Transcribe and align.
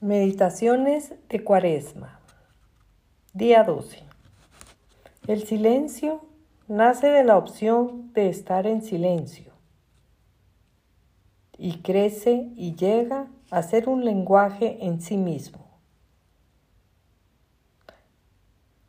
Meditaciones 0.00 1.12
de 1.28 1.42
Cuaresma. 1.42 2.20
Día 3.32 3.64
12. 3.64 4.04
El 5.26 5.42
silencio 5.44 6.20
nace 6.68 7.08
de 7.08 7.24
la 7.24 7.36
opción 7.36 8.12
de 8.12 8.28
estar 8.28 8.68
en 8.68 8.82
silencio 8.82 9.54
y 11.56 11.82
crece 11.82 12.52
y 12.54 12.76
llega 12.76 13.26
a 13.50 13.60
ser 13.64 13.88
un 13.88 14.04
lenguaje 14.04 14.86
en 14.86 15.00
sí 15.00 15.16
mismo. 15.16 15.66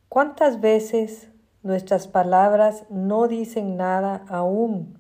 ¿Cuántas 0.09 0.62
veces 0.62 1.31
nuestras 1.64 2.08
palabras 2.08 2.83
no 2.92 3.28
dicen 3.28 3.78
nada 3.78 4.26
aún 4.28 5.00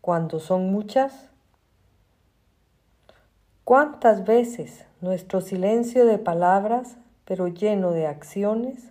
cuando 0.00 0.38
son 0.38 0.70
muchas? 0.70 1.29
¿Cuántas 3.70 4.24
veces 4.24 4.84
nuestro 5.00 5.40
silencio 5.40 6.04
de 6.04 6.18
palabras, 6.18 6.96
pero 7.24 7.46
lleno 7.46 7.92
de 7.92 8.08
acciones, 8.08 8.90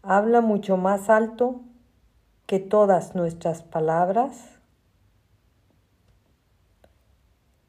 habla 0.00 0.40
mucho 0.40 0.78
más 0.78 1.10
alto 1.10 1.60
que 2.46 2.60
todas 2.60 3.14
nuestras 3.14 3.62
palabras? 3.62 4.58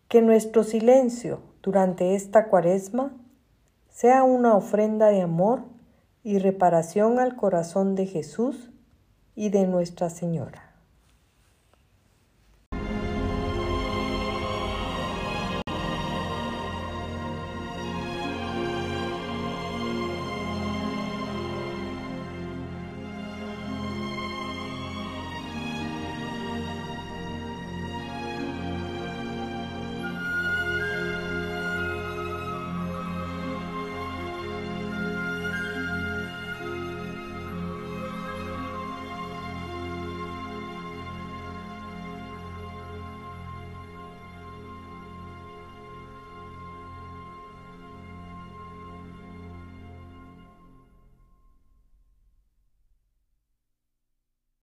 Que 0.07 0.21
nuestro 0.21 0.63
silencio 0.63 1.41
durante 1.61 2.15
esta 2.15 2.47
cuaresma 2.47 3.11
sea 3.89 4.23
una 4.23 4.55
ofrenda 4.55 5.07
de 5.07 5.21
amor 5.21 5.63
y 6.23 6.39
reparación 6.39 7.19
al 7.19 7.35
corazón 7.35 7.93
de 7.93 8.05
Jesús 8.05 8.71
y 9.35 9.49
de 9.49 9.67
Nuestra 9.67 10.09
Señora. 10.09 10.64